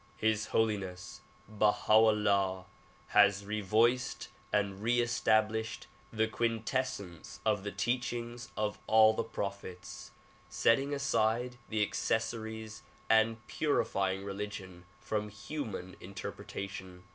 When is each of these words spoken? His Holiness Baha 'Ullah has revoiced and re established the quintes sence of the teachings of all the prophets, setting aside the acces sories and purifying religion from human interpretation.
His 0.17 0.47
Holiness 0.47 1.21
Baha 1.47 1.93
'Ullah 1.93 2.65
has 3.09 3.43
revoiced 3.45 4.29
and 4.51 4.81
re 4.81 4.99
established 4.99 5.85
the 6.11 6.27
quintes 6.27 6.89
sence 6.89 7.39
of 7.45 7.61
the 7.63 7.71
teachings 7.71 8.49
of 8.57 8.79
all 8.87 9.13
the 9.13 9.23
prophets, 9.23 10.09
setting 10.49 10.91
aside 10.91 11.57
the 11.69 11.85
acces 11.85 12.23
sories 12.33 12.81
and 13.11 13.45
purifying 13.45 14.23
religion 14.25 14.85
from 14.99 15.29
human 15.29 15.95
interpretation. 15.99 17.03